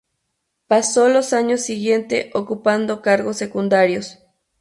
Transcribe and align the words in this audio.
Pasó 0.65 1.09
los 1.09 1.31
años 1.31 1.61
siguiente 1.61 2.31
ocupando 2.33 3.03
cargos 3.03 3.37
secundarios. 3.37 4.17